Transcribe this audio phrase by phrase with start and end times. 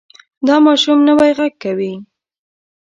[0.47, 1.93] دا ماشوم نوی غږ کوي.